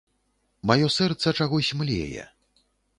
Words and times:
Маё 0.71 0.87
сэрца 0.97 1.37
чагось 1.39 1.73
млее. 1.83 2.29